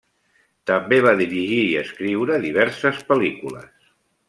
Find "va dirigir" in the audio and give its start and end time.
1.07-1.59